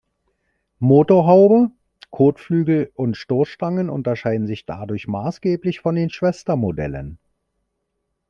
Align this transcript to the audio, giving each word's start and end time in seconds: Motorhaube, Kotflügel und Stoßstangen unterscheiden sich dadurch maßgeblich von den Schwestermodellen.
Motorhaube, 0.79 1.69
Kotflügel 2.09 2.89
und 2.95 3.17
Stoßstangen 3.17 3.87
unterscheiden 3.91 4.47
sich 4.47 4.65
dadurch 4.65 5.05
maßgeblich 5.07 5.79
von 5.79 5.93
den 5.93 6.09
Schwestermodellen. 6.09 7.19